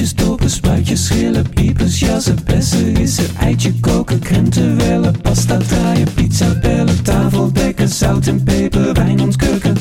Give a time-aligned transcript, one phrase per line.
[0.00, 6.58] Boontjes, dopen, spuitjes, schillen, piepers, jassen, bessen, rissen, eitje koken, krenten wellen, pasta draaien, pizza
[6.60, 9.76] bellen, tafel dekken, zout en peper, wijn ontkurken.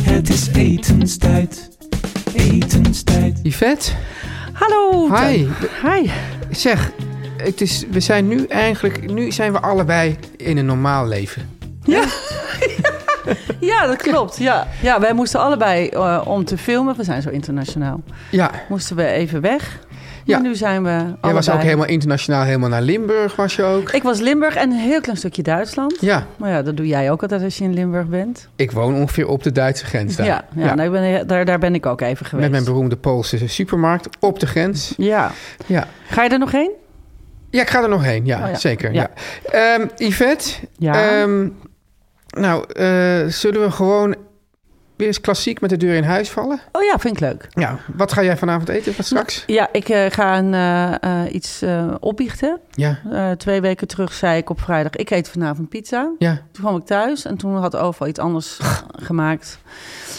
[0.00, 1.70] Het is etenstijd,
[2.34, 3.40] etenstijd.
[3.42, 3.92] Yvette,
[4.52, 5.14] Hallo.
[5.16, 5.46] Hi.
[5.82, 6.10] Hi.
[6.50, 6.92] zeg,
[7.36, 11.48] het is, we zijn nu eigenlijk, nu zijn we allebei in een normaal leven.
[11.84, 12.04] Ja.
[13.60, 14.36] ja, dat klopt.
[14.38, 14.66] Ja.
[14.82, 16.96] ja, wij moesten allebei eh, om te filmen.
[16.96, 18.00] We zijn zo internationaal.
[18.30, 19.78] Ja, Moesten we even weg.
[20.26, 20.38] Ja.
[20.38, 21.16] Maar nu zijn we allebei.
[21.22, 23.90] jij was ook helemaal internationaal, helemaal naar Limburg was je ook.
[23.90, 25.96] Ik was Limburg en een heel klein stukje Duitsland.
[26.00, 28.48] Ja, Maar ja, dat doe jij ook altijd als je in Limburg bent.
[28.56, 30.26] ik woon ongeveer op de Duitse grens daar.
[30.26, 32.42] Ja, ja, Nou, ik ben, daar, daar ben ik ook even geweest.
[32.42, 34.94] Met mijn beroemde Poolse supermarkt op de grens.
[34.96, 35.30] Ja.
[35.66, 36.70] Ja, Ga je er nog heen?
[37.50, 38.26] ja ik ga er nog heen.
[38.26, 38.54] Ja, Oh ja.
[38.54, 38.92] zeker.
[38.92, 39.10] Ja.
[39.52, 39.74] Ja.
[39.78, 41.20] Ehm, Yvette, Ja.
[41.20, 41.48] ehm,
[42.34, 44.14] nou, eh, zullen we gewoon
[44.96, 46.60] weer eens klassiek met de deur in huis vallen?
[46.72, 47.46] Oh ja, vind ik leuk.
[47.50, 48.96] Ja, wat ga jij vanavond eten?
[48.96, 49.44] Wat straks?
[49.46, 50.54] Ja, ik eh, ga een,
[51.00, 51.62] eh, iets
[52.00, 52.60] opbiechten.
[52.70, 52.98] Ja,
[53.36, 56.12] twee weken terug zei ik op vrijdag, ik eet vanavond pizza.
[56.18, 56.34] ja.
[56.52, 58.58] Toen kwam ik thuis en toen had overal iets anders
[59.08, 59.58] gemaakt.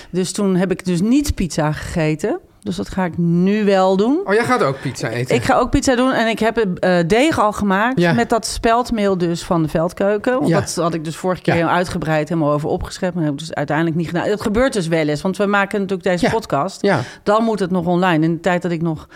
[0.09, 2.39] Dus toen heb ik dus niet pizza gegeten.
[2.66, 4.21] Dus dat ga ik nu wel doen.
[4.25, 5.35] Oh, jij gaat ook pizza eten?
[5.35, 8.13] Ik ga ook pizza doen en ik heb eh deeg al gemaakt Ja.
[8.13, 10.34] met dat speldmeel dus van de veldkeuken.
[10.34, 10.59] Want Ja.
[10.59, 13.16] Dat had ik dus vorige keer heel uitgebreid helemaal over opgeschreven.
[13.16, 14.28] Maar dat heb ik dus uiteindelijk niet gedaan.
[14.29, 16.81] Dat gebeurt dus wel eens, want we maken natuurlijk deze podcast.
[16.81, 18.23] Ja, Dan moet het nog online.
[18.25, 19.07] In de tijd dat ik nog,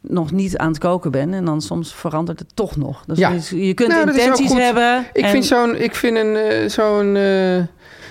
[0.00, 1.34] nog niet aan het koken ben.
[1.34, 3.02] En dan soms verandert het toch nog.
[3.06, 3.32] Dus Ja.
[3.50, 5.04] je- kunt Nou, intenties hebben.
[5.12, 7.56] ik en- vind zo'n, ik vind een, eh, zo'n, eh,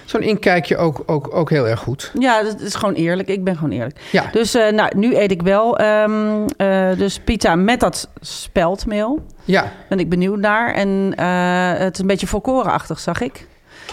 [0.10, 2.12] zo'n inkijkje ook, ook, ook heel erg goed.
[2.20, 3.28] Ja, dat is gewoon eerlijk.
[3.28, 4.00] Ik ben gewoon eerlijk.
[4.12, 9.20] Ja, Dus eh, nou, nu eet ik wel ehm, eh, dus pizza met dat speldmeel.
[9.46, 9.72] ja.
[9.90, 10.74] Ben ik benieuwd naar.
[10.74, 13.48] En eh, het is een beetje volkorenachtig, zag ik.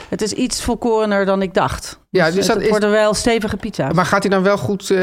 [0.08, 1.98] Het is iets volkorener dan ik dacht.
[2.10, 3.92] Ja, dus het, dat het is- worden wel stevige pizza's.
[3.92, 4.90] Maar gaat hij dan wel goed...
[4.90, 4.98] eh,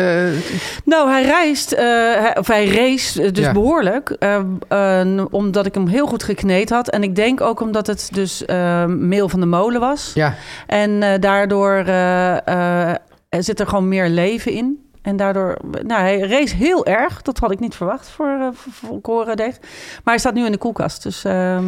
[0.85, 3.51] Nou, hij reist, eh, hij, of hij race eh, dus Ja.
[3.51, 4.09] behoorlijk.
[4.09, 6.89] eh, eh, omdat ik hem heel goed gekneed had.
[6.89, 8.43] En ik denk ook omdat het dus
[8.87, 10.11] meel van de molen was.
[10.13, 10.35] ja,
[10.67, 11.75] En daardoor
[13.29, 14.77] zit er gewoon meer leven in.
[15.01, 17.21] En daardoor, nou, hij race heel erg.
[17.21, 19.25] Dat had ik niet verwacht voor, eh voor.
[19.25, 19.53] Maar
[20.03, 21.03] hij staat nu in de koelkast.
[21.03, 21.65] Dus ehm,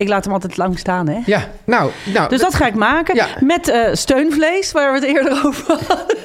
[0.00, 1.20] ik laat hem altijd lang staan, hè.
[1.26, 1.48] ja.
[1.64, 3.14] Nou, nou Dus dat ga ik maken.
[3.14, 3.26] Ja.
[3.40, 6.16] Met eh, steunvlees, waar we het eerder over hadden.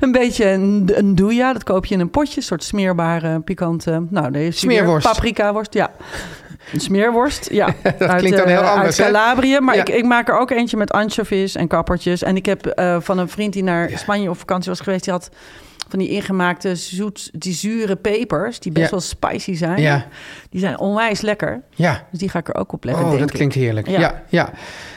[0.00, 1.52] een beetje een, een doeja.
[1.52, 2.36] Dat koop je in een potje.
[2.36, 4.06] Een soort smeerbare, pikante...
[4.10, 4.58] Nou, deze.
[4.58, 5.06] Smeerworst.
[5.06, 5.90] Paprikaworst, ja.
[6.72, 7.66] Een smeerworst, ja.
[7.98, 9.00] Dat klinkt dan eh, heel anders?
[9.00, 9.60] Uit Calabrië.
[9.60, 9.80] Maar Ja.
[9.80, 12.22] ik, ik maak er ook eentje met anchovies en kappertjes.
[12.22, 15.04] En ik heb eh, van een vriend die naar Spanje op vakantie was geweest...
[15.04, 15.28] die had
[15.92, 18.58] van die ingemaakte zoet, die zure pepers...
[18.60, 18.90] die best Ja.
[18.90, 19.80] wel spicy zijn.
[19.80, 20.06] Ja.
[20.50, 21.62] Die zijn onwijs lekker.
[21.74, 22.06] Ja.
[22.10, 23.36] Dus die ga ik er ook op leggen, Oh, denk dat ik.
[23.36, 23.88] klinkt heerlijk.
[23.88, 24.00] Ja.
[24.00, 24.22] Ja.
[24.28, 24.50] ja,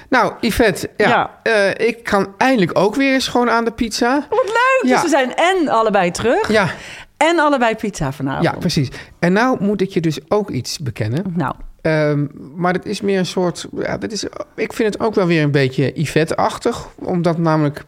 [0.09, 4.25] Nou, Yvette, ja, eh, ik kan eindelijk ook weer eens gewoon aan de pizza.
[4.29, 4.91] Wat leuk!
[4.94, 6.51] Dus we zijn en allebei terug...
[6.51, 6.69] Ja,
[7.17, 8.44] en allebei pizza vanavond.
[8.44, 8.89] ja, precies.
[9.19, 11.23] En nou moet ik je dus ook iets bekennen.
[11.35, 13.66] Nou, Ehm, maar het is meer een soort.
[13.75, 14.23] Ja, dit is,
[14.55, 16.88] ik vind het ook wel weer een beetje Yvette-achtig.
[16.95, 17.84] Omdat namelijk.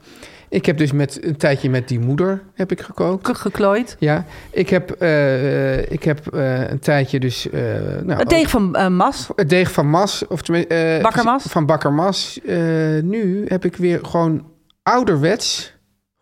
[0.49, 3.27] Ik heb dus met een tijdje met die moeder heb ik gekookt.
[3.27, 3.95] ge- geklooid.
[3.99, 7.49] Ja, ik heb, eh, ik heb eh, een tijdje dus...
[7.49, 7.61] eh,
[8.03, 9.29] nou, Het deeg van Mas.
[9.35, 10.27] het deeg van Mas.
[10.27, 11.43] Of tenminste, eh, Bakker Mas?
[11.43, 12.39] Van Bakker Mas.
[12.45, 12.57] Eh,
[13.03, 14.45] nu heb ik weer gewoon
[14.83, 15.75] ouderwets...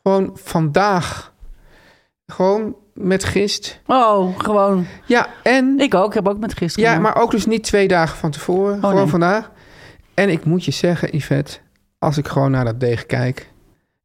[0.03, 1.33] Gewoon vandaag...
[2.25, 3.80] Gewoon met gist.
[3.86, 4.86] Oh, gewoon.
[5.06, 5.80] Ja, en...
[5.80, 6.07] Ik ook.
[6.07, 6.89] Ik heb ook met gisteren.
[6.92, 8.80] Ja, maar ook dus niet twee dagen van tevoren.
[8.80, 9.06] gewoon nee.
[9.06, 9.51] vandaag.
[10.13, 11.57] En ik moet je zeggen, Yvette,
[12.00, 13.54] als ik gewoon naar dat deeg kijk...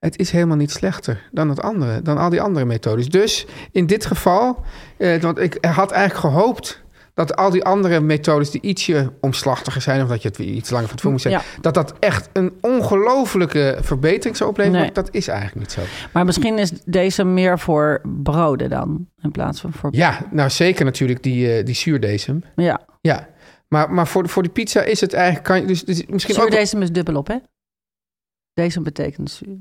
[0.01, 3.09] het is helemaal niet slechter dan het andere, dan al die andere methodes.
[3.09, 4.59] Dus in dit geval,
[4.97, 6.83] eh, want ik had eigenlijk gehoopt...
[7.15, 10.03] dat al die andere methodes die ietsje omslachtiger zijn...
[10.03, 11.61] of dat je het iets langer van tevoren moet zeggen...
[11.61, 14.81] dat dat echt een ongelofelijke verbetering zou opleveren.
[14.81, 14.93] Nee.
[14.93, 15.81] Dat is eigenlijk niet zo.
[16.13, 19.07] Maar misschien is deze meer voor broden dan.
[19.23, 19.89] In plaats van voor.
[19.93, 22.45] Ja, nou zeker natuurlijk die, eh die zuurdesem.
[22.57, 22.81] Ja.
[23.01, 23.29] Ja,
[23.69, 25.45] maar, maar voor, voor die pizza is het eigenlijk...
[25.45, 26.41] Kan je dus, dus misschien ook...
[26.41, 27.37] Zuurdesem is dubbel op, hè?
[28.53, 29.31] Deze betekent.
[29.31, 29.59] zuur.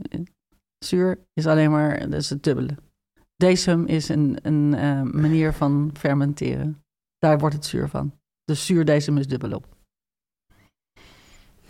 [0.86, 2.76] Zuur is alleen maar, dat is het dubbele.
[3.36, 6.84] Decem is een, een eh, manier van fermenteren.
[7.18, 8.14] Daar wordt het zuur van.
[8.44, 9.66] Dus zuurdecem is dubbelop.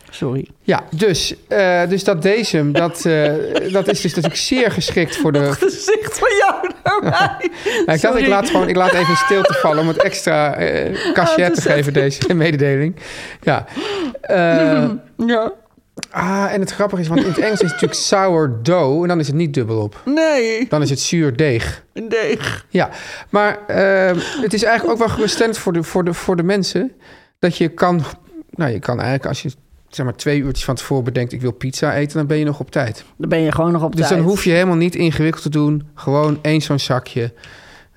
[0.10, 0.48] Sorry.
[0.62, 3.33] Ja, dus, eh, dus dat decem, dat, eh,
[3.72, 5.54] dat is dus natuurlijk zeer geschikt voor de...
[5.60, 7.51] Gezicht van jou naar mij.
[7.86, 11.13] Ja, ik dacht, ik laat, gewoon, ik laat even stilte vallen om het extra eh
[11.13, 12.95] cachet te het geven, deze mededeling.
[13.42, 13.65] Ja.
[15.25, 15.54] Ja.
[16.12, 19.19] Ah, en het grappige is, want in het Engels is het natuurlijk sourdough en dan
[19.19, 20.01] is het niet dubbelop.
[20.06, 21.84] Nee, Dan is het zuur deeg.
[21.94, 22.66] een deeg.
[22.69, 22.90] Ja,
[23.30, 26.92] maar eh, het is eigenlijk ook wel geruststellend voor de, voor, de, voor de mensen
[27.40, 28.01] dat je kan,
[28.50, 29.51] nou je kan eigenlijk als je
[29.90, 32.60] zeg maar twee uurtjes van tevoren bedenkt ik wil pizza eten, dan ben je nog
[32.60, 33.04] op tijd.
[33.18, 34.19] Dan ben je gewoon nog op Dus tijd.
[34.19, 37.34] dan hoef je helemaal niet ingewikkeld te doen, gewoon één zo'n zakje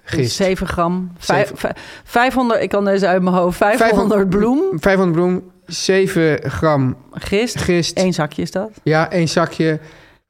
[0.05, 0.37] gist.
[0.37, 1.13] 7 gram.
[1.19, 1.59] Vijf- Zeven.
[1.59, 3.57] vij- 500, ik kan deze uit mijn hoofd.
[3.57, 4.63] 500 bloem.
[4.81, 5.43] 500 bloem,
[5.75, 7.61] 7 gram Gist.
[7.61, 7.99] gist.
[7.99, 8.71] Eén zakje is dat.
[8.83, 9.81] Ja, één zakje.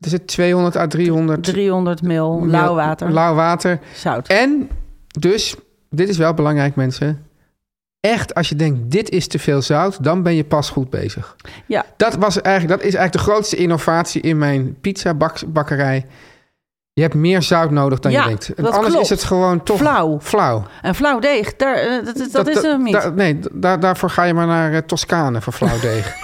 [0.00, 3.12] Is het 200 à 300 300 mil mil lauw water.
[3.12, 3.79] Lauw water.
[3.94, 4.29] Zout.
[4.29, 4.69] En
[5.19, 5.55] dus,
[5.91, 7.27] dit is wel belangrijk mensen.
[8.00, 11.37] Echt, als je denkt, dit is te veel zout, dan ben je pas goed bezig.
[11.67, 11.85] Ja.
[11.97, 16.06] Dat, was eigenlijk, dat is eigenlijk de grootste innovatie in mijn pizza-bakkerij.
[16.94, 18.49] Je hebt meer zout nodig dan Ja, je denkt.
[18.55, 19.03] En anders klopt.
[19.03, 20.19] is het gewoon toch Flauw.
[20.23, 20.62] flauw.
[20.83, 22.93] En flauw deeg, daar, eh, dat, dat, is hem niet.
[22.93, 26.12] da- nee, da- daarvoor ga je maar naar eh, Toscane voor flauw deeg.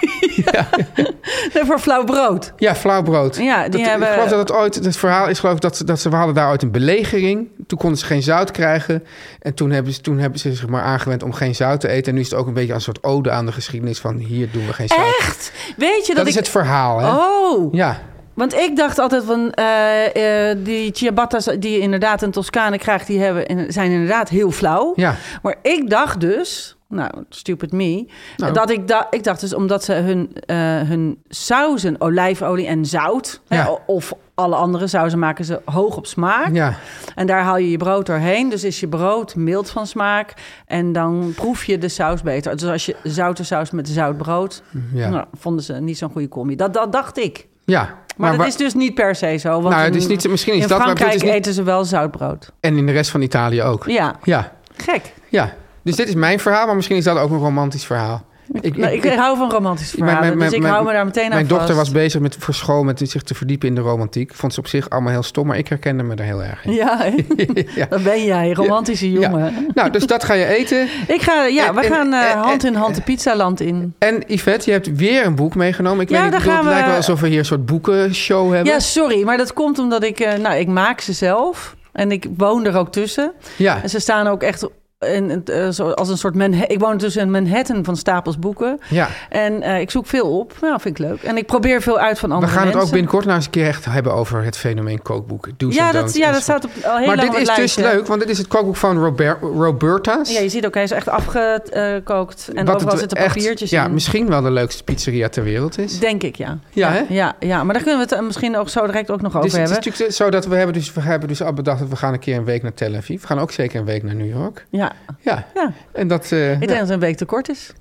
[1.54, 2.52] Nee, voor flauw brood.
[2.56, 3.36] ja, flauw brood.
[3.36, 4.08] Ja, die Dat- hebben...
[4.08, 6.16] Ik geloof dat het ooit, het verhaal is geloof ik dat, ze- dat ze, we
[6.16, 7.48] hadden daar ooit een belegering.
[7.66, 9.04] Toen konden ze geen zout krijgen.
[9.40, 12.06] En toen hebben ze, toen hebben ze zich maar aangewend om geen zout te eten.
[12.08, 14.48] En nu is het ook een beetje een soort ode aan de geschiedenis van hier
[14.52, 15.00] doen we geen zout.
[15.18, 15.52] Echt?
[15.76, 17.10] Weet je dat, Dat is het verhaal, hè?
[17.10, 17.98] Oh, Ja,
[18.38, 23.06] want ik dacht altijd van eh, eh, die ciabattas die je inderdaad in Toscane krijgt,
[23.06, 24.92] die hebben, zijn inderdaad heel flauw.
[24.96, 25.14] ja.
[25.42, 28.06] Maar ik dacht dus, nou, stupid me,
[28.36, 28.52] Nou.
[28.52, 33.40] dat ik, da ik dacht dus omdat ze hun, eh, hun sauzen, olijfolie en zout,
[33.48, 33.56] Ja.
[33.64, 36.54] hè, of alle andere sauzen maken ze hoog op smaak.
[36.54, 36.74] ja.
[37.14, 38.48] En daar haal je je brood doorheen.
[38.48, 40.34] Dus is je brood mild van smaak.
[40.66, 42.56] En dan proef je de saus beter.
[42.56, 44.62] Dus als je zoute saus met zout brood...
[44.92, 45.08] Ja.
[45.08, 46.56] Nou, vonden ze niet zo'n goede combi.
[46.56, 47.47] Dat, dat dacht ik.
[47.68, 47.96] Ja.
[48.16, 49.48] Maar, wa- dat is dus niet per se zo.
[49.50, 51.52] Want Nou, het is in- niet- misschien is in dat, maar Frankrijk is niet- eten
[51.52, 52.52] ze wel zoutbrood.
[52.60, 53.84] En in de rest van Italië ook.
[53.86, 55.12] Ja, Ja, gek.
[55.28, 55.52] ja.
[55.82, 58.24] Dus dit is mijn verhaal, maar misschien is dat ook een romantisch verhaal.
[58.60, 60.36] Ik, Nou, ik, hou van romantische Mijn- verhalen.
[60.38, 61.58] mijn- dus ik mijn- hou me daar meteen aan Mijn vast.
[61.58, 64.34] dochter was bezig met, voor school met zich te verdiepen in de romantiek.
[64.34, 66.72] Vond ze op zich allemaal heel stom, maar ik herkende me er heel erg in.
[66.72, 67.04] Ja?
[67.74, 67.86] Ja.
[67.88, 69.66] dat ben jij, romantische jongen.
[69.74, 70.88] Nou, dus dat ga je eten.
[71.08, 73.94] Ik ga, ja, En- we en- gaan eh, en- hand in hand de pizzaland in.
[73.98, 76.00] En Yvette, je hebt weer een boek meegenomen.
[76.00, 77.66] Ik weet niet, daar ik bedoel, het lijkt we- wel alsof we hier een soort
[77.66, 78.72] boekenshow hebben.
[78.72, 80.20] Ja, sorry, maar dat komt omdat ik...
[80.20, 81.76] eh, nou, ik maak ze zelf.
[81.92, 83.32] En ik woon er ook tussen.
[83.56, 83.82] Ja.
[83.82, 84.68] En ze staan ook echt
[84.98, 86.68] in, eh, als een soort Manhattan.
[86.70, 88.80] Ik woon tussen een Manhattan van stapels boeken.
[88.88, 89.08] ja.
[89.28, 90.52] En eh, ik zoek veel op.
[90.60, 91.22] Nou, vind ik leuk.
[91.22, 92.92] En ik probeer veel uit van We andere gaan het ook mensen.
[92.94, 95.54] binnenkort nou eens een keer echt hebben over het fenomeen kookboeken.
[95.56, 98.06] Do's Ja, dat, ja, dat staat op al heel Maar lang dit is dus leuk,
[98.06, 100.32] want dit is het kookboek van Robert, Roberta's.
[100.32, 102.48] Ja, je ziet ook, hij is echt afgekookt.
[102.54, 103.92] En Wat overal het zitten echt- papiertjes Ja, in.
[103.92, 105.98] misschien wel de leukste pizzeria ter wereld is.
[105.98, 106.58] Denk ik, ja.
[106.70, 107.02] Ja, hè?
[107.08, 109.42] ja, ja, maar daar kunnen we het eh, misschien ook zo direct ook nog over
[109.42, 109.84] Dus het is hebben.
[109.90, 112.18] natuurlijk zo dat we hebben dus, we hebben dus al bedacht dat we gaan een
[112.18, 113.20] keer een week naar Tel Aviv.
[113.20, 114.66] We gaan ook zeker een week naar New York.
[114.70, 114.87] Ja,
[115.20, 115.72] Ja, ja.
[115.92, 116.32] en dat...
[116.32, 117.72] eh, ik denk dat het een week te kort is.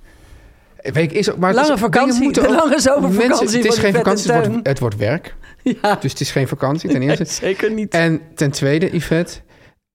[0.81, 1.37] een week is ook...
[1.37, 4.67] Maar Lange is, vakantie, de ook- lange zomervakantie Mensen, het is geen vakantie, het wordt,
[4.67, 5.35] het wordt werk.
[5.81, 7.25] Ja, Dus het is geen vakantie ten eerste.
[7.25, 7.93] zeker niet.
[7.93, 9.33] En ten tweede, Yvette,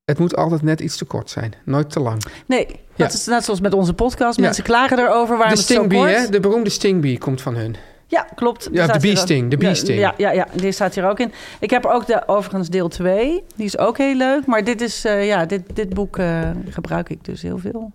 [0.04, 1.52] het moet altijd net iets te kort zijn.
[1.64, 2.22] Nooit te lang.
[2.46, 2.76] Nee, Ja.
[3.04, 4.38] dat is net zoals met onze podcast.
[4.38, 6.16] Mensen klagen erover waarom de het zo stingbee, kort.
[6.16, 6.28] hè?
[6.28, 7.76] De beroemde stingbee komt van hun.
[8.12, 8.68] Ja, klopt.
[8.72, 9.50] Ja, de ook.
[9.50, 9.98] de bee-sting.
[9.98, 11.32] Ja, ja, ja, die staat hier ook in.
[11.60, 13.44] Ik heb ook de, overigens deel 2.
[13.56, 14.46] Die is ook heel leuk.
[14.46, 17.92] Maar dit, is, eh, ja, dit, dit boek eh, gebruik ik dus heel veel.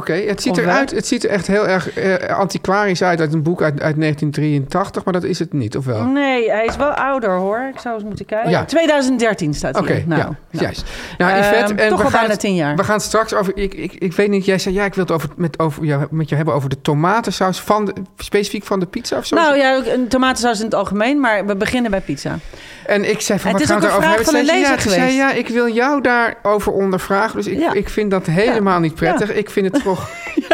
[0.00, 3.42] Oké, het, ziet eruit, het ziet er echt heel erg eh, antiquarisch uit uit een
[3.42, 6.04] boek uit, uit 1983, maar dat is het niet, of wel?
[6.04, 7.68] Nee, hij is wel ouder hoor.
[7.74, 8.50] Ik zou eens moeten kijken.
[8.50, 8.64] Ja.
[8.64, 10.02] 2013 staat Oké, hier.
[10.06, 10.64] Nou, ja, nou.
[10.64, 10.84] juist.
[11.18, 12.76] Nou, Ehm, en toch we al gaan bijna het- tien jaar.
[12.76, 13.56] We gaan straks over.
[13.56, 16.06] Ik, ik, ik weet niet, jij zei ja, ik wil het over, met, over, ja,
[16.10, 19.36] met je hebben over de tomatensaus van de, specifiek van de pizza of zo.
[19.36, 22.38] Nou ja, een tomatensaus in het algemeen, maar we beginnen bij pizza.
[22.86, 24.24] en ik zei van Het wat is gaan we een daarover vraag hebben?
[24.24, 27.36] van een Zei ze, lezer ja, zei ja, ik wil jou daarover ondervragen.
[27.36, 27.72] Dus ik, Ja.
[27.72, 29.32] ik vind dat helemaal niet prettig.
[29.32, 29.81] Ik vind het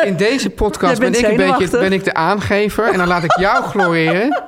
[0.05, 3.39] in deze podcast ben ik een beetje ben ik de aangever en dan laat ik
[3.39, 4.43] jou gloreren.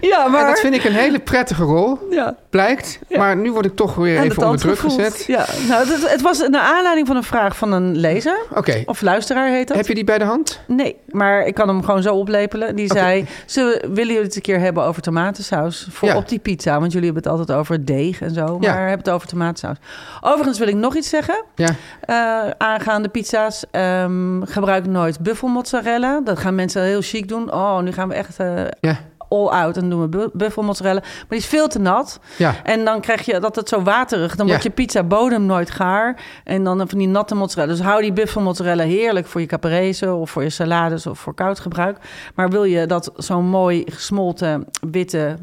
[0.00, 2.36] Ja, En dat vind ik een hele prettige rol, Ja.
[2.50, 2.98] blijkt.
[3.08, 3.18] Ja.
[3.18, 5.00] Maar nu word ik toch weer aan even onder druk gevoeld.
[5.00, 5.24] gezet.
[5.26, 8.38] Ja, nou, het, het was naar aanleiding van een vraag van een lezer.
[8.84, 9.76] Of luisteraar heet dat.
[9.76, 10.60] heb je die bij de hand?
[10.66, 12.76] Nee, maar ik kan hem gewoon zo oplepelen.
[12.76, 13.62] Die zei, ze
[13.92, 16.16] willen jullie het een keer hebben over tomatensaus voor Ja.
[16.16, 16.80] op die pizza?
[16.80, 19.76] Want jullie hebben het altijd over deeg en zo, maar hebben het over tomatensaus.
[20.20, 21.44] Overigens wil ik nog iets zeggen.
[21.54, 21.68] Ja.
[22.00, 26.20] Eh, aangaande pizza's, ehm, gebruik nooit buffelmozzarella.
[26.24, 27.52] Dat gaan mensen heel chic doen.
[27.52, 28.98] Oh, nu gaan we echt eh, Ja.
[29.32, 31.00] All out en doen we bu- buffelmozzarella.
[31.00, 32.20] Maar die is veel te nat.
[32.38, 32.54] Ja.
[32.64, 34.36] En dan krijg je dat het zo waterig.
[34.36, 34.50] Dan Ja.
[34.52, 36.20] wordt je pizza bodem nooit gaar.
[36.44, 37.72] En dan van die natte mozzarella.
[37.72, 41.60] Dus hou die buffelmozzarella heerlijk voor je caprese of voor je salades of voor koud
[41.60, 41.98] gebruik.
[42.34, 45.36] Maar wil je dat zo'n mooi gesmolten witte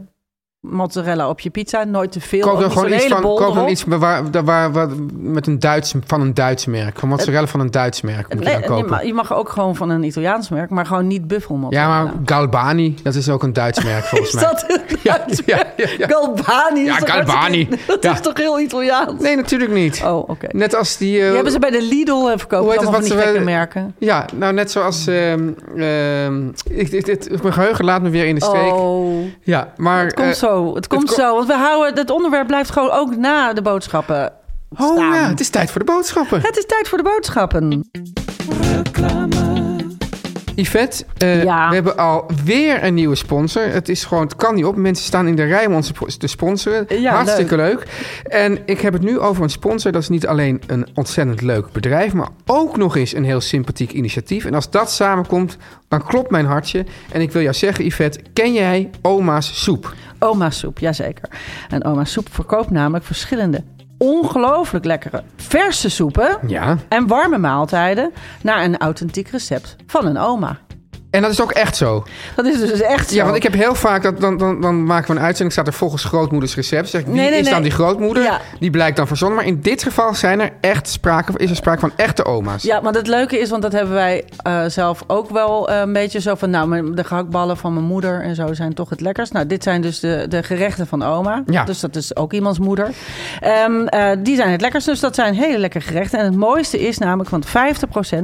[0.61, 2.41] mozzarella op je pizza, nooit te veel.
[2.47, 3.99] Koop dan gewoon iets van, koop dan iets waar,
[4.31, 6.99] waar, waar, waar- met een Duits, van een Duits merk.
[6.99, 8.89] Van mozzarella van een Duits merk moet je dan kopen.
[8.89, 12.03] mag, je mag ook gewoon van een Italiaans merk, maar gewoon niet Ja, buffelmozzarella.
[12.03, 14.43] maar Galbani, dat is ook een Duits merk volgens Is mij.
[14.43, 15.67] dat een Ja, Duits ja, merk?
[15.77, 16.07] ja, ja.
[16.07, 16.79] Galbani.
[16.81, 17.33] is Ja, Galbani.
[17.65, 18.11] hartstikke- Dat Ja.
[18.13, 19.21] is toch heel Italiaans?
[19.21, 20.01] Nee, natuurlijk niet.
[20.05, 20.47] Oh, oké.
[20.51, 21.17] Net als die...
[21.19, 22.55] eh, Die hebben ze bij de Lidl eh, verkopen.
[22.57, 23.95] Allemaal het, van wat die gekke merken.
[23.97, 25.07] Ja, nou net zoals...
[25.07, 28.73] ehm ehm, ik, ik, dit- mijn geheugen laat me weer in de steek.
[28.73, 30.13] Oh, Ja, maar...
[30.13, 30.75] komt eh, zo.
[30.75, 31.35] Het komt ko- zo.
[31.35, 34.33] Want we houden, het onderwerp blijft gewoon ook na de boodschappen
[34.77, 35.13] Oh staan.
[35.13, 36.41] ja, het is tijd voor de boodschappen.
[36.41, 37.89] Het is tijd voor de boodschappen.
[40.59, 41.67] Yvette, eh, Ja.
[41.69, 43.63] we hebben alweer een nieuwe sponsor.
[43.63, 44.75] Het is gewoon, het kan niet op.
[44.75, 46.85] Mensen staan in de rij om ons te sponsoren.
[47.01, 47.83] Ja, Hartstikke leuk.
[48.23, 49.91] En ik heb het nu over een sponsor.
[49.91, 53.91] Dat is niet alleen een ontzettend leuk bedrijf, maar ook nog eens een heel sympathiek
[53.91, 54.45] initiatief.
[54.45, 56.85] En als dat samenkomt, dan klopt mijn hartje.
[57.11, 59.93] En ik wil jou zeggen, Yvette, ken jij Oma's Soep?
[60.19, 61.29] Oma soep, jazeker.
[61.69, 63.63] En oma soep verkoopt namelijk verschillende
[63.99, 66.77] ongelooflijk lekkere verse soepen Ja.
[66.87, 70.57] en warme maaltijden naar een authentiek recept van een oma.
[71.09, 72.03] En dat is ook echt zo.
[72.35, 73.15] Dat is dus echt zo.
[73.15, 75.67] Ja, want ik heb heel vaak, dat, dan, dan, dan maken we een uitzending, staat
[75.67, 76.89] er volgens grootmoeders recept.
[76.89, 77.63] Zeg ik, wie Nee, nee, is dan nee.
[77.63, 78.23] die grootmoeder?
[78.23, 78.41] Ja.
[78.59, 79.37] Die blijkt dan verzonnen.
[79.37, 82.63] Maar in dit geval zijn er echt sprake, is er sprake van echte oma's.
[82.63, 85.93] Ja, maar het leuke is, want dat hebben wij eh, zelf ook wel eh, een
[85.93, 86.49] beetje zo van...
[86.49, 89.33] nou, de gehaktballen van mijn moeder en zo zijn toch het lekkerst.
[89.33, 91.43] Nou, dit zijn dus de, de gerechten van oma.
[91.45, 91.63] Ja.
[91.63, 92.89] Dus dat is ook iemands moeder.
[93.39, 96.19] Ehm, eh, die zijn het lekkerst, dus dat zijn hele lekkere gerechten.
[96.19, 97.49] En het mooiste is namelijk, want 50%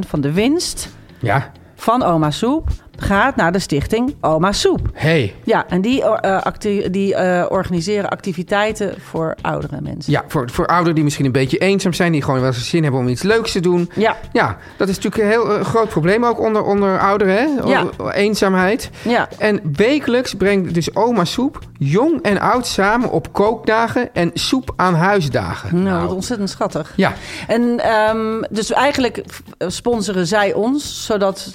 [0.07, 0.89] van de winst
[1.19, 1.51] Ja.
[1.75, 2.69] Van oma soep...
[2.97, 4.89] gaat naar de stichting Oma Soep.
[4.93, 5.33] Hey.
[5.43, 10.11] Ja, en die, acti- die eh, organiseren activiteiten voor oudere mensen.
[10.11, 12.83] Ja, voor, voor ouderen die misschien een beetje eenzaam zijn, die gewoon wel eens zin
[12.83, 13.89] hebben om iets leuks te doen.
[13.95, 17.69] Ja, Ja, dat is natuurlijk een heel eh, groot probleem ook onder, onder ouderen, hè?
[17.69, 17.85] Ja.
[18.11, 18.89] Eenzaamheid.
[19.01, 19.29] ja.
[19.37, 24.93] En wekelijks brengt dus oma soep jong en oud samen op kookdagen en soep aan
[24.95, 25.83] huisdagen.
[25.83, 26.93] Nou, wat ontzettend schattig.
[26.95, 27.13] Ja,
[27.47, 29.23] En ehm, dus eigenlijk
[29.67, 31.51] sponsoren zij ons, zodat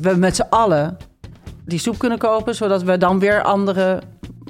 [0.00, 0.69] we met z'n allen
[1.66, 4.00] die soep kunnen kopen, zodat we dan weer andere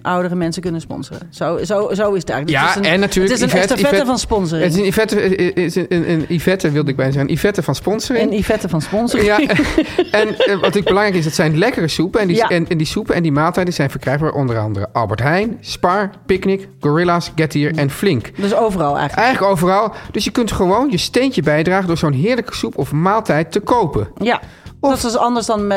[0.02, 1.26] oudere mensen kunnen sponsoren.
[1.30, 2.48] Zo, zo, zo is het eigenlijk.
[2.50, 4.64] Ja, het is een, en natuurlijk Het is een Yvette- van sponsoring.
[4.66, 7.36] het is een Yvette, eh, is een, een, een Yvette wilde ik bijna zeggen, een
[7.36, 8.30] Yvette van sponsoring.
[8.30, 9.26] en Yvette van sponsoring.
[9.28, 9.38] Ja,
[10.20, 12.20] en eh, wat ook belangrijk is, het zijn lekkere soepen.
[12.20, 12.48] En die, Ja.
[12.48, 16.68] en, en die soepen en die maaltijden zijn verkrijgbaar onder andere Albert Heijn, Spar, Picnic,
[16.80, 18.36] Gorilla's, Gettier en Flink.
[18.36, 19.26] Dus overal eigenlijk.
[19.26, 19.92] Eigenlijk overal.
[20.12, 24.08] Dus je kunt gewoon je steentje bijdragen door zo'n heerlijke soep of maaltijd te kopen.
[24.18, 24.40] Ja.
[24.80, 25.72] Of- dat is anders dan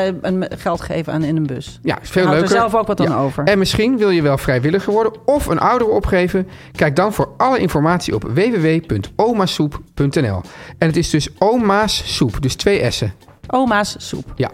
[0.58, 1.78] geld geven aan in een bus.
[1.82, 2.56] Ja, is veel Je houdt leuker.
[2.56, 3.16] er zelf ook wat aan Ja.
[3.18, 3.44] over.
[3.44, 6.48] En misschien wil je wel vrijwilliger worden of een oudere opgeven.
[6.72, 10.40] Kijk dan voor alle informatie op www.omasoep.nl.
[10.78, 13.12] En het is dus Oma's Soep, dus twee S'en.
[13.46, 14.32] Oma's soep.
[14.36, 14.50] Ja.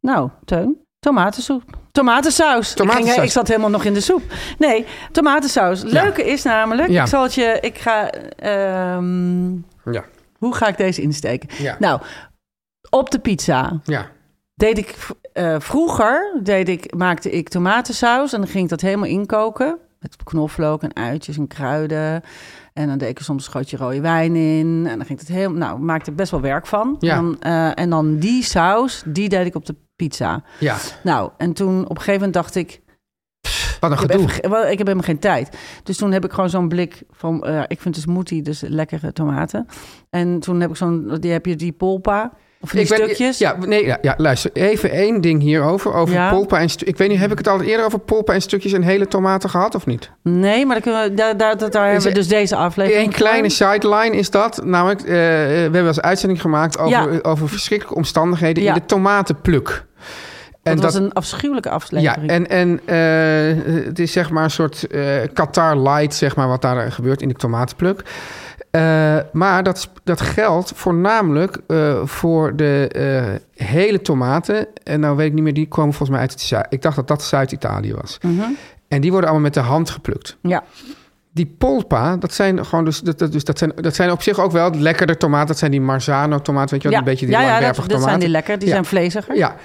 [0.00, 1.62] Nou, Teun, tomatensoep.
[1.92, 2.70] Tomatensaus.
[2.70, 3.14] Ik, Tomatensaus.
[3.14, 4.22] ging- ik zat helemaal nog in de soep.
[4.58, 5.82] Nee, tomatensaus.
[5.82, 7.02] Leuke is namelijk, Ja.
[7.02, 9.50] ik zal het je, ik ga, ehm,
[9.92, 10.04] Ja.
[10.38, 11.48] hoe ga ik deze insteken?
[11.58, 11.76] Ja.
[11.78, 12.00] Nou,
[12.94, 14.06] op de pizza Ja.
[14.54, 14.96] deed ik
[15.32, 19.78] eh, vroeger, deed ik, maakte ik tomatensaus en dan ging ik dat helemaal inkoken.
[19.98, 22.22] Met knoflook en uitjes en kruiden.
[22.72, 24.86] En dan deed ik er soms een schootje rode wijn in.
[24.88, 26.96] En dan ging het helemaal, nou, maakte ik best wel werk van.
[26.98, 27.16] Ja.
[27.16, 30.42] En, dan, eh, en dan die saus, die deed ik op de pizza.
[30.60, 30.76] ja.
[31.02, 32.80] Nou, en toen op een gegeven moment dacht ik,
[33.80, 34.26] Wat een ik heb, gedoe.
[34.26, 35.56] even, ge- wel, ik heb helemaal geen tijd.
[35.82, 39.12] Dus toen heb ik gewoon zo'n blik van, eh, ik vind de smoothie dus lekkere
[39.12, 39.66] tomaten.
[40.10, 43.38] En toen heb ik zo'n, die heb je die polpa, of Ik ben- stukjes.
[43.38, 44.50] Ja, nee, ja, ja, luister.
[44.54, 45.94] Even één ding hierover.
[45.94, 46.30] Over Ja.
[46.30, 48.82] polpa en Ik weet niet, heb ik het al eerder over polpa en stukjes en
[48.82, 50.10] hele tomaten gehad of niet?
[50.22, 53.48] Nee, maar dan we, daar, daar, daar, daar hebben we dus deze aflevering Een kleine
[53.48, 54.64] sideline is dat.
[54.64, 55.12] Namelijk, eh, we
[55.72, 57.18] hebben als uitzending gemaakt over, Ja.
[57.22, 58.68] over verschrikkelijke omstandigheden Ja.
[58.74, 59.84] in de tomatenpluk.
[60.62, 62.30] Dat was een afschuwelijke ja, aflevering.
[62.30, 66.62] en, en eh, het is zeg maar een soort eh Qatar light, zeg maar, wat
[66.62, 68.02] daar gebeurt in de tomatenpluk.
[68.72, 74.66] Eh, maar dat, dat geldt voornamelijk eh, voor de eh, hele tomaten.
[74.82, 76.66] En nou weet ik niet meer, die komen volgens mij uit.
[76.68, 78.18] Ik dacht dat dat Zuid-Italië was.
[78.22, 78.42] Mhm.
[78.88, 80.36] En die worden allemaal met de hand geplukt.
[80.40, 80.64] Ja,
[81.32, 84.38] Die polpa, dat zijn gewoon dus, dat, dat, dus dat, zijn, dat zijn op zich
[84.38, 85.46] ook wel lekkerder tomaten.
[85.46, 87.04] Dat zijn die Marzano tomaten, weet je wel, ja.
[87.04, 88.20] een beetje die ja, ja dat, langwerpige dat zijn tomaten.
[88.20, 88.58] die lekker.
[88.58, 89.36] Die zijn vleesiger.
[89.36, 89.56] Ja,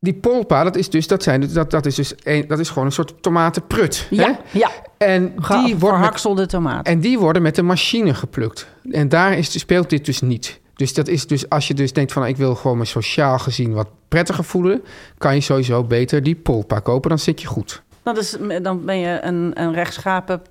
[0.00, 2.84] die polpa, dat is dus, dat zijn, dat, dat is dus een, dat is gewoon
[2.84, 4.06] een soort tomatenprut.
[4.10, 4.16] Hè?
[4.16, 4.38] ja.
[4.52, 4.70] ja.
[4.98, 6.92] En Ge- die, wordt tomaten.
[6.92, 8.66] en die worden met de machine geplukt.
[8.90, 10.60] En daar is, speelt dit dus niet.
[10.74, 13.72] Dus dat is dus als je dus denkt van ik wil gewoon me sociaal gezien
[13.72, 14.82] wat prettiger voelen,
[15.18, 17.08] kan je sowieso beter die polpa kopen.
[17.08, 17.82] Dan zit je goed.
[18.62, 20.42] Dan ben je een, een rechtschapen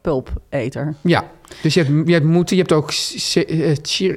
[0.00, 0.94] pulpeter.
[1.00, 1.24] Ja,
[1.62, 3.74] dus je hebt, je hebt moeten, je hebt ook C- eh,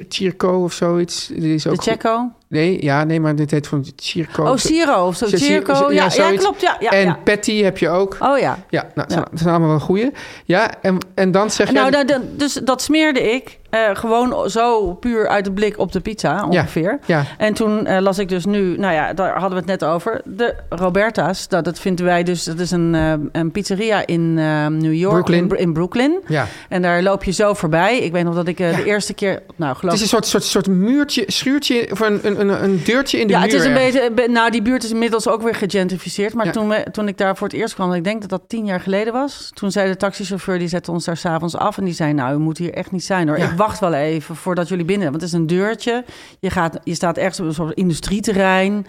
[0.08, 1.26] Circo of zoiets.
[1.34, 1.84] Die is De ook goed.
[1.84, 2.30] Checo?
[2.48, 4.44] Nee, ja, nee, maar dit heet van Circo.
[4.44, 5.26] Oh, Ciro of zo.
[5.26, 5.74] Cir- Circo.
[5.74, 6.60] Cir- Ja, klopt.
[6.60, 7.18] Ja, ja, en ja.
[7.24, 8.16] Patty heb je ook.
[8.20, 8.58] Oh ja.
[8.70, 10.10] Ja, nou, dat zijn, allemaal wel goeie.
[10.44, 11.72] Ja, en, en dan zeg je...
[11.72, 16.00] Nou, dat- dus dat smeerde ik eh, gewoon zo puur uit de blik op de
[16.00, 16.98] pizza ongeveer.
[17.06, 17.24] ja.
[17.38, 20.20] En toen eh, las ik dus nu, nou ja, daar hadden we het net over.
[20.24, 22.94] De Roberta's, dat, dat vinden wij dus, dat is een,
[23.32, 24.34] een pizzeria in
[24.78, 25.12] New York.
[25.24, 25.48] Brooklyn.
[25.48, 26.20] In, in Brooklyn.
[26.26, 26.46] Ja.
[26.68, 27.98] En daar loop je zo voorbij.
[27.98, 28.76] Ik weet nog dat ik eh, Ja.
[28.76, 32.20] de eerste keer, nou geloof Het is een soort, soort, soort muurtje, schuurtje, of een,
[32.26, 33.48] een, een, een deurtje in de ja, muur.
[33.48, 33.92] het is een ergens.
[33.94, 34.10] beetje.
[34.14, 36.34] be- Nou, die buurt is inmiddels ook weer gegentrificeerd.
[36.34, 36.52] Maar Ja.
[36.52, 38.80] toen, we, toen ik daar voor het eerst kwam, ik denk dat dat tien jaar
[38.80, 39.50] geleden was.
[39.54, 41.78] Toen zei de taxichauffeur, die zette ons daar s'avonds af.
[41.78, 43.38] En die zei: Nou, u moet hier echt niet zijn hoor.
[43.38, 43.44] Ja.
[43.50, 45.08] Ik wacht wel even voordat jullie binnen.
[45.10, 46.04] Want het is een deurtje.
[46.40, 48.86] Je, gaat, je staat ergens op een soort industrieterrein.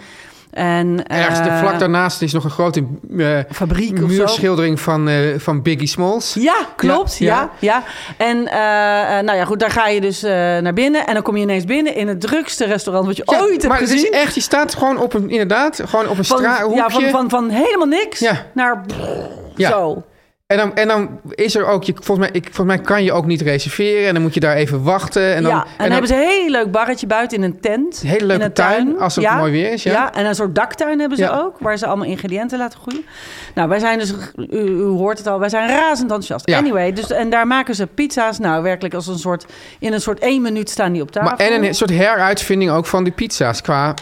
[0.51, 2.84] En, Ergens de eh, vlak daarnaast is nog een grote
[3.18, 4.06] eh, fabriek of zo.
[4.06, 6.34] muurschildering van, eh, van Biggie Smalls.
[6.39, 7.18] Ja, klopt.
[7.18, 7.84] Ja, Ja, ja.
[8.18, 8.44] En
[9.25, 10.22] nou ja, goed, daar ga je dus
[10.62, 11.08] naar binnen.
[11.08, 13.68] En dan kom je ineens binnen in het drukste restaurant wat je Ja, ooit hebt
[13.68, 14.12] maar het gezien.
[14.12, 16.75] is echt, je staat gewoon op een, inderdaad, gewoon op een straathoekje.
[16.75, 18.20] ja, van, van, van helemaal niks
[18.53, 18.82] naar
[19.56, 19.70] Ja.
[19.70, 20.03] zo.
[20.50, 23.12] En, dan, en dan is er ook, je, volgens, mij, ik, volgens mij kan je
[23.12, 24.08] ook niet reserveren.
[24.08, 25.36] En dan moet je daar even wachten.
[25.36, 28.01] En dan, ja, en dan, hebben ze een heel leuk barretje buiten in een tent.
[28.03, 30.13] Een hele leuke een tuin, als het ja, mooi weer is, ja.
[30.13, 31.39] en een soort daktuin hebben ze Ja.
[31.39, 33.06] ook, waar ze allemaal ingrediënten laten groeien.
[33.56, 36.50] Nou, wij zijn dus, u, u hoort het al, wij zijn razend enthousiast.
[36.50, 36.58] Ja.
[36.58, 39.46] Anyway, dus, en daar maken ze pizza's, nou werkelijk als een soort,
[39.79, 41.29] in een soort één minuut staan die op tafel.
[41.29, 43.62] maar, en een soort heruitvinding ook van die pizza's.
[43.62, 43.94] Qua,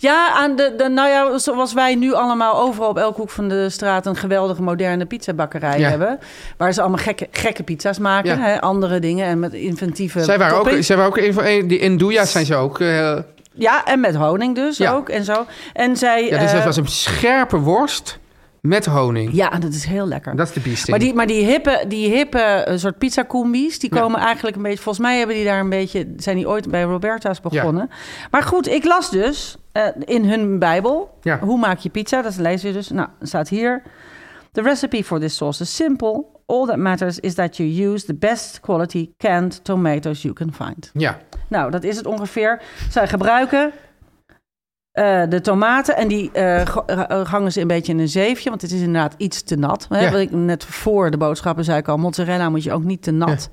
[0.00, 3.48] Ja, aan de, de, nou ja, zoals wij nu allemaal overal op elke hoek van
[3.48, 5.88] de straat een geweldige moderne pizzabakkerij Ja.
[5.88, 6.18] hebben.
[6.56, 8.44] Waar ze allemaal gekke, gekke pizza's maken, Ja.
[8.44, 11.68] hè, andere dingen en met inventieve zij waren ook, zij waren ook een van een,
[11.68, 12.80] die Induja's zijn ze ook.
[12.80, 13.16] eh,
[13.54, 14.92] Ja, en met honing dus Ja.
[14.92, 15.46] ook en zo.
[15.72, 16.24] En zij...
[16.24, 18.18] ja, dus eh, dat was een scherpe worst
[18.60, 19.30] met honing.
[19.32, 20.36] Ja, dat is heel lekker.
[20.36, 20.88] Dat is de biesting.
[20.90, 23.10] Maar die, maar die hippe, die hippe eh, soort die
[23.94, 24.00] Ja.
[24.00, 24.82] komen eigenlijk een beetje...
[24.82, 26.14] Volgens mij hebben die daar een beetje...
[26.16, 27.90] Zijn die ooit bij Roberta's begonnen.
[28.30, 31.18] Maar goed, ik las dus eh, in hun bijbel...
[31.22, 31.38] Ja.
[31.38, 32.22] Hoe maak je pizza?
[32.22, 32.88] Dat lezen we dus.
[32.88, 33.82] Nou, staat hier...
[34.52, 36.24] The recipe for this sauce is simple.
[36.46, 40.90] All that matters is that you use the best quality canned tomatoes you can find.
[40.92, 41.18] Ja,
[41.50, 42.62] Nou, dat is het ongeveer.
[42.90, 43.72] Zij gebruiken
[44.90, 46.66] eh, de tomaten en die eh,
[47.24, 49.86] hangen ze een beetje in een zeefje, want het is inderdaad iets te nat.
[49.88, 50.00] Hè?
[50.00, 50.16] Ja.
[50.16, 53.50] Ik net voor de boodschappen zei ik al, mozzarella moet je ook niet te nat.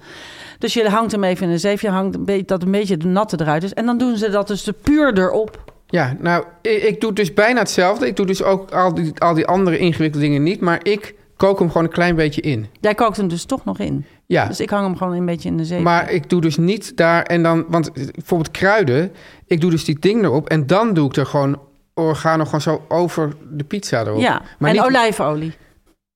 [0.57, 3.07] Dus je hangt hem even in een zeefje, hangt een beetje, dat een beetje de
[3.07, 3.73] natte eruit is.
[3.73, 5.66] En dan doen ze dat dus de puur erop.
[5.87, 8.07] Ja nou, ik, ik doe dus bijna hetzelfde.
[8.07, 10.59] Ik doe dus ook al die, al die andere ingewikkelde dingen niet.
[10.61, 12.67] Maar ik kook hem gewoon een klein beetje in.
[12.81, 14.05] Jij kookt hem dus toch nog in.
[14.25, 15.83] Ja, Dus ik hang hem gewoon een beetje in de zeefje.
[15.83, 17.65] maar ik doe dus niet daar en dan...
[17.67, 19.11] Want bijvoorbeeld kruiden,
[19.45, 20.49] ik doe dus die ding erop...
[20.49, 21.61] en dan doe ik er gewoon
[21.93, 24.19] oregano gewoon zo over de pizza erop.
[24.19, 25.53] ja, maar en niet- olijfolie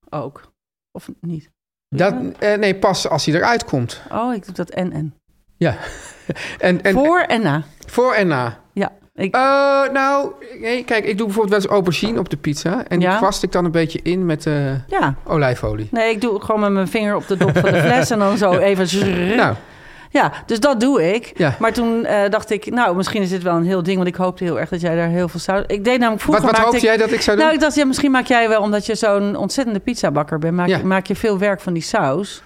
[0.10, 0.52] ook.
[0.92, 1.50] Of niet?
[1.90, 4.02] Dat, eh, nee, pas als hij eruit komt.
[4.12, 5.14] Oh, ik doe dat en en.
[5.58, 5.78] Ja.
[6.60, 7.64] en, en, Voor en na.
[7.88, 8.60] voor en na.
[8.74, 9.42] Ja, ik, Eh,
[9.94, 12.84] nou, nee, kijk, ik doe bijvoorbeeld wel eens aubergine op de pizza.
[12.88, 13.10] En Ja.
[13.10, 14.54] die kwast ik dan een beetje in met eh,
[14.88, 15.16] ja.
[15.26, 15.88] olijfolie.
[15.92, 18.20] Nee, ik doe het gewoon met mijn vinger op de dop van de fles en
[18.20, 18.88] dan zo even.
[18.88, 19.36] zrrr.
[19.36, 19.56] Nou,
[20.14, 21.32] Ja, dus dat doe ik.
[21.36, 21.56] Ja.
[21.60, 24.16] Maar toen eh, dacht ik, nou, misschien is dit wel een heel ding, want ik
[24.16, 25.64] hoopte heel erg dat jij daar heel veel saus.
[25.68, 26.42] Ik deed namelijk wat, vroeger.
[26.42, 27.46] wat maakte hoopte ik, jij dat ik zou doen?
[27.46, 30.84] Nou, ik dacht, ja, misschien maak jij wel, omdat je zo'n ontzettende pizzabakker bent, maak,
[30.84, 32.42] maak je veel werk van die saus.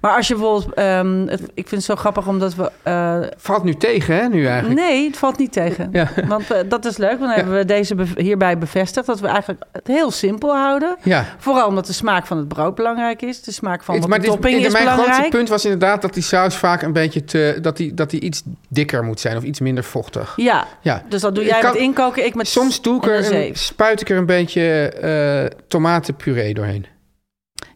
[0.00, 2.70] Maar als je bijvoorbeeld, ehm, het- ik vind het zo grappig omdat we.
[2.82, 4.80] eh, Valt nu tegen, hè, nu eigenlijk.
[4.80, 5.88] nee, het valt niet tegen.
[5.92, 6.08] Ja.
[6.28, 9.62] Want eh, dat is leuk, want dan hebben we deze hierbij bevestigd dat we eigenlijk
[9.72, 10.96] het heel simpel houden.
[11.02, 11.24] Ja.
[11.38, 13.42] Vooral omdat de smaak van het brood belangrijk is.
[13.42, 15.30] De smaak van Het- wat maar de dit is- topping is mijn grootste belangrijk.
[15.34, 17.58] punt was inderdaad dat die saus vaak een beetje te...
[17.62, 20.32] dat die, dat die iets dikker moet zijn of iets minder vochtig.
[20.36, 21.02] Ja, Ja.
[21.08, 24.00] dus dat doe jij kan- met inkoken, ik met Soms doe ik er een spuit
[24.00, 26.86] ik er een beetje eh, tomatenpuree doorheen.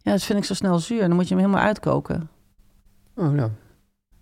[0.04, 1.00] Ja, dat vind ik zo snel zuur.
[1.00, 2.28] Dan moet je hem helemaal uitkoken.
[3.16, 3.50] Oh, nou.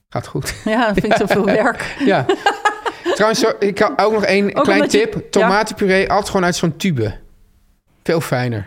[0.08, 0.54] Gaat goed.
[0.64, 1.96] Ja, dat vind ik zoveel werk.
[1.98, 2.24] ja.
[3.14, 5.30] Trouwens, ik had ook nog één klein je- tip.
[5.30, 7.18] Tomatenpuree altijd gewoon uit zo'n tube.
[8.02, 8.64] Veel fijner.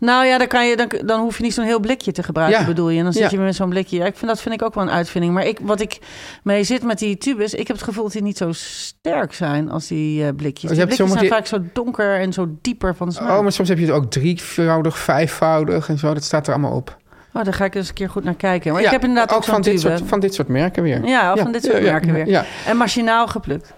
[0.00, 2.60] Nou ja, dan, kan je, dan, dan hoef je niet zo'n heel blikje te gebruiken,
[2.60, 2.66] Ja.
[2.66, 2.98] bedoel je.
[2.98, 3.28] En dan zit Ja.
[3.30, 3.96] je met zo'n blikje.
[3.96, 5.34] Ja, ik vind, dat vind ik ook wel een uitvinding.
[5.34, 5.98] Maar ik, wat ik
[6.42, 7.54] mee zit met die tubes...
[7.54, 10.70] ik heb het gevoel dat die niet zo sterk zijn als die eh, blikjes.
[10.70, 13.30] je Die blikjes zijn vaak zo donker en zo dieper van smaak.
[13.36, 16.14] Oh, maar soms heb je het ook drievoudig, vijfvoudig en zo.
[16.14, 16.96] Dat staat er allemaal op.
[17.32, 18.72] Oh, daar ga ik eens een keer goed naar kijken.
[18.72, 19.96] Maar Ja, ik heb inderdaad ook, van dit, tube.
[19.96, 21.04] soort, van dit soort merken weer.
[21.04, 22.26] Ja, of van dit soort merken weer.
[22.28, 23.72] Ja, En machinaal geplukt.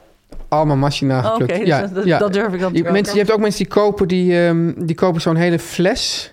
[0.49, 1.59] Allemaal machinaal Oké, geplukt.
[1.59, 2.19] dus ja, dat, dat, ja.
[2.19, 4.95] dat durf ik dan te mensen, je hebt ook mensen die kopen, die, ehm, die
[4.97, 6.33] kopen zo'n hele fles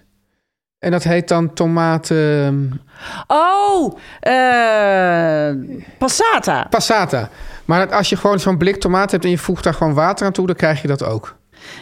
[0.80, 2.82] En dat heet dan tomaten
[3.28, 5.56] Oh, eh,
[5.97, 6.67] passata.
[6.69, 7.30] passata.
[7.65, 10.32] Maar als je gewoon zo'n blik tomaat hebt en je voegt daar gewoon water aan
[10.32, 11.36] toe, dan krijg je dat ook.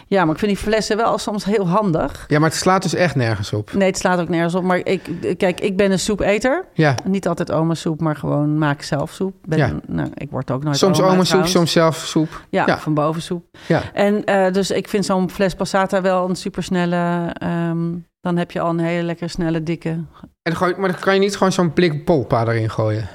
[0.06, 2.24] Ja, maar ik vind die flessen wel soms heel handig.
[2.28, 3.72] Ja, maar het slaat dus echt nergens op.
[3.72, 4.62] Nee, het slaat ook nergens op.
[4.62, 5.02] Maar ik,
[5.36, 6.64] kijk, ik ben een soepeter.
[6.72, 6.94] Ja.
[7.04, 9.34] Niet altijd oma soep, maar gewoon maak zelf soep.
[9.44, 9.72] Ben, Ja.
[9.86, 12.44] nou, ik word ook nooit Soms oma, oma soep, soms zelf soep.
[12.50, 12.78] Ja, ja.
[12.78, 13.44] van boven soep.
[13.66, 13.82] Ja.
[13.92, 17.30] En eh, dus ik vind zo'n fles passata wel een supersnelle...
[17.32, 17.86] ehm
[18.24, 20.00] dan heb je al een hele lekker snelle, dikke...
[20.42, 23.08] En gooi, maar dan kan je niet gewoon zo'n blik polpa erin gooien.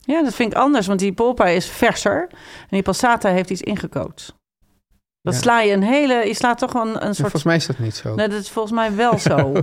[0.00, 2.26] Ja, dat vind ik anders, want die polpa is verser.
[2.60, 4.34] En die passata heeft iets ingekookt.
[5.26, 5.40] Dat Ja.
[5.40, 6.14] sla je een hele...
[6.14, 7.16] Je slaat toch een, een Ja, soort...
[7.16, 8.14] volgens mij is dat niet zo.
[8.14, 9.52] Nee, dat is volgens mij wel zo.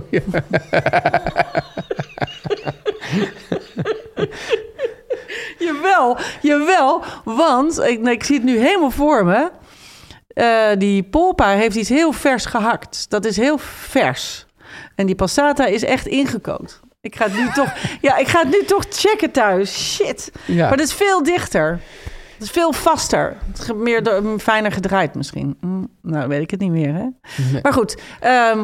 [5.58, 7.02] jawel, jawel.
[7.24, 9.50] Want, ik, nee, ik zie het nu helemaal voor me.
[10.28, 13.06] Eh, die polpa heeft iets heel vers gehakt.
[13.08, 14.46] Dat is heel vers.
[14.94, 16.80] En die passata is echt ingekookt.
[17.00, 19.94] Ik ga het nu toch, ja, ik ga het nu toch checken thuis.
[19.94, 20.32] Shit.
[20.44, 20.68] Ja.
[20.68, 21.80] Maar dat is veel dichter.
[22.44, 23.36] Is veel vaster.
[23.74, 25.56] Meer door- fijner gedraaid misschien.
[25.60, 27.06] Mm, nou, weet ik het niet meer, hè?
[27.52, 27.62] Nee.
[27.62, 27.96] Maar goed.
[28.20, 28.58] ehm,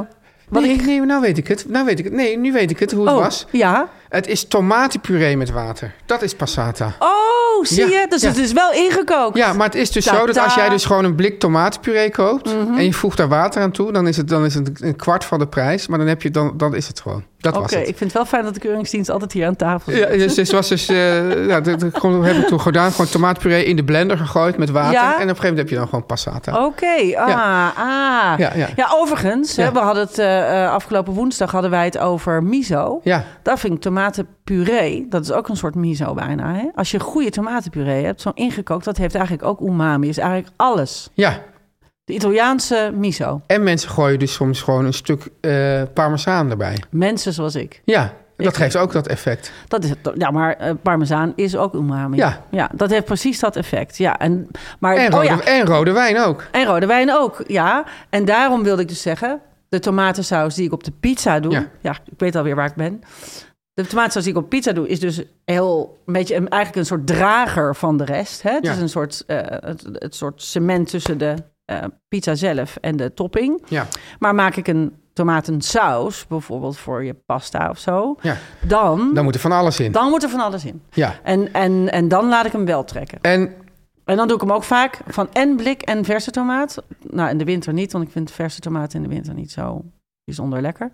[0.48, 0.84] wat nee, ik...
[0.84, 1.64] nee, nou weet ik het.
[1.68, 2.14] Nou weet ik het.
[2.14, 3.46] Nee, nu weet ik het hoe het Oh, was.
[3.50, 3.88] ja.
[4.10, 5.94] Het is tomatenpuree met water.
[6.06, 6.92] Dat is passata.
[6.98, 8.06] Oh, zie Ja, je?
[8.08, 8.28] Dus ja.
[8.28, 9.36] het is wel ingekookt.
[9.36, 12.54] Ja, maar het is dus zo dat als jij dus gewoon een blik tomatenpuree koopt
[12.54, 12.76] Mhm.
[12.78, 15.24] en je voegt daar water aan toe, dan is het, dan is het een kwart
[15.24, 15.86] van de prijs.
[15.86, 17.24] Maar dan, heb je, dan, dan is het gewoon.
[17.38, 17.80] Dat Oké, was het.
[17.80, 20.00] ik vind het wel fijn dat de keuringsdienst altijd hier aan tafel zit.
[20.00, 21.94] Ja, dus het was dus, eh ja, dat, heb
[22.38, 22.90] ik toen gedaan.
[22.90, 24.92] Gewoon tomatenpuree in de blender gegooid met water.
[24.92, 25.06] Ja?
[25.06, 26.64] En op een gegeven moment heb je dan gewoon passata.
[26.66, 27.28] Oké, ah,
[27.76, 28.38] ah.
[28.38, 28.68] Ja, ja.
[28.76, 29.64] Ja, overigens, Ja.
[29.64, 33.00] Hè, we hadden het eh, eh, afgelopen woensdag hadden wij het over miso.
[33.04, 36.54] Ja, Dat vind ik tomatenpuree, dat is ook een soort miso bijna.
[36.54, 36.68] Hè?
[36.74, 40.08] Als je goede tomatenpuree hebt, zo'n ingekookt, dat heeft eigenlijk ook umami.
[40.08, 41.10] Is eigenlijk alles.
[41.14, 41.38] ja.
[42.04, 43.40] De Italiaanse miso.
[43.46, 46.82] En mensen gooien dus soms gewoon een stuk eh parmezaan erbij.
[46.90, 47.82] Mensen zoals ik.
[47.84, 49.52] Ja, dat geeft ook dat effect.
[49.68, 52.16] Dat is, het- ja, maar eh, parmezaan is ook umami.
[52.16, 52.44] Ja.
[52.50, 53.96] ja, dat heeft precies dat effect.
[53.98, 56.44] Ja, en, maar, En oh rode, ja, en rode wijn ook.
[56.52, 57.84] en rode wijn ook, ja.
[58.08, 61.52] En daarom wilde ik dus zeggen, de tomatensaus die ik op de pizza doe...
[61.52, 61.66] Ja.
[61.80, 63.00] Ja, ik weet alweer waar ik ben.
[63.82, 66.86] De tomatensaus die ik op pizza doe, is dus heel een beetje een, eigenlijk een
[66.96, 68.42] soort drager van de rest.
[68.42, 68.50] Hè?
[68.52, 68.72] Het Ja.
[68.72, 73.14] is een soort, eh, het, het soort cement tussen de eh, pizza zelf en de
[73.14, 73.62] topping.
[73.68, 73.86] Ja,
[74.18, 78.36] Maar maak ik een tomatensaus, bijvoorbeeld voor je pasta of zo, ja.
[78.66, 79.92] dan, Dan moet er van alles in.
[79.92, 80.82] dan moet er van alles in.
[80.90, 81.14] Ja.
[81.22, 83.18] En, en, en dan laat ik hem wel trekken.
[83.20, 83.54] En
[84.04, 86.82] En dan doe ik hem ook vaak van en blik en verse tomaat.
[87.10, 89.84] Nou, in de winter niet, want ik vind verse tomaat in de winter niet zo
[90.34, 90.90] bijzonder lekker.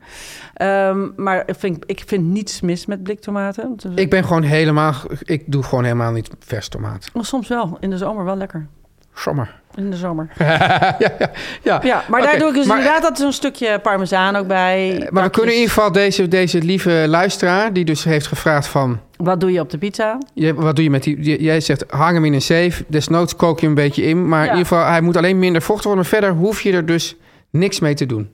[0.55, 3.72] Ehm, maar ik vind, ik vind niets mis met bliktomaten.
[3.77, 4.94] Dus- ik ben gewoon helemaal...
[5.22, 7.09] Ik doe gewoon helemaal niet vers tomaat.
[7.12, 8.66] Oh, soms wel, in de zomer wel lekker.
[9.14, 9.55] Sommer.
[9.75, 10.29] In de zomer.
[10.38, 11.31] ja, ja,
[11.62, 11.81] ja.
[11.83, 15.09] Ja, maar Oké, daar doe ik dus maar- inderdaad dat zo'n stukje parmezaan ook bij.
[15.11, 17.72] Maar we kunnen in ieder geval deze, deze lieve luisteraar...
[17.72, 19.01] die dus heeft gevraagd van...
[19.16, 20.18] Wat doe je op de pizza?
[20.35, 21.42] je- Wat doe je met die...
[21.42, 22.85] Jij zegt, hang hem in een zeef.
[22.88, 24.29] Desnoods kook je hem een beetje in.
[24.29, 26.03] Maar in ieder geval, hij moet alleen minder vochtig worden.
[26.03, 27.16] Maar verder hoef je er dus
[27.51, 28.31] niks mee te doen.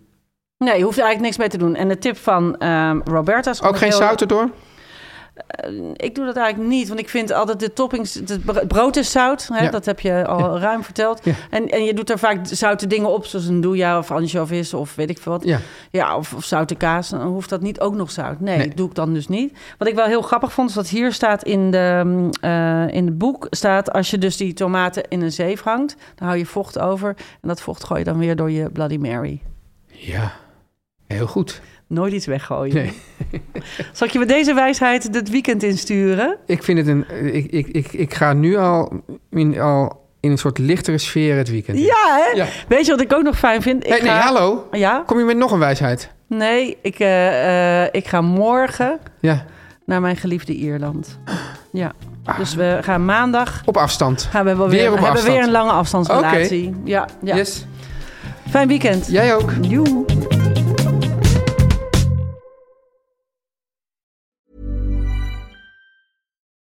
[0.65, 1.75] Nee, je hoeft er eigenlijk niks mee te doen.
[1.75, 4.49] En de tip van ehm Roberta is Ook geen zout erdoor?
[5.97, 8.15] Ik doe dat eigenlijk niet, want ik vind altijd de toppings...
[8.15, 9.65] Het bro- brood is zout, hè?
[9.65, 9.71] Ja.
[9.71, 11.21] dat heb je al ruim verteld.
[11.25, 11.33] Ja.
[11.51, 14.95] En, en je doet er vaak zoute dingen op, zoals een douja of anchovies of
[14.95, 15.45] weet ik veel wat.
[15.45, 15.59] Ja.
[15.91, 17.09] Ja, of, of zoute kaas.
[17.09, 18.41] Dan hoeft dat niet ook nog zout.
[18.41, 18.73] Nee, Nee.
[18.75, 19.59] doe ik dan dus niet.
[19.79, 23.07] Wat ik wel heel grappig vond, is dat hier staat in, de, mm, eh, in
[23.07, 23.47] het boek...
[23.51, 25.97] staat als je dus die tomaten in een zeef hangt...
[26.15, 27.09] dan hou je vocht over.
[27.41, 29.41] En dat vocht gooi je dan weer door je Bloody Mary.
[29.87, 30.33] Ja,
[31.13, 31.61] heel goed.
[31.87, 32.75] Nooit iets weggooien.
[32.75, 32.93] Nee.
[33.93, 36.37] Zal ik je met deze wijsheid het weekend insturen?
[36.47, 37.05] Ik vind het een...
[37.35, 38.93] Ik, ik, ik, ik ga nu al
[39.31, 41.85] in, al in een soort lichtere sfeer het weekend in.
[41.85, 42.37] Ja, hè?
[42.37, 42.47] Ja.
[42.69, 43.85] Weet je wat ik ook nog fijn vind?
[43.85, 44.69] Ik Nee, nee, ga- hallo.
[44.71, 45.03] Ja?
[45.07, 46.11] Kom je met nog een wijsheid?
[46.27, 49.45] Nee, ik, eh, eh, ik ga morgen Ja,
[49.87, 51.19] naar mijn geliefde Ierland.
[51.73, 51.93] Ja.
[52.39, 53.63] Dus we gaan maandag...
[53.65, 54.23] op afstand.
[54.31, 55.35] Gaan we wel Weer weer, op hebben afstand.
[55.35, 56.75] weer een lange afstandsrelatie.
[56.85, 57.37] Ja, ja.
[57.37, 57.67] Yes.
[58.51, 59.07] Fijn weekend.
[59.11, 59.53] Jij ook.
[59.61, 60.05] Joe.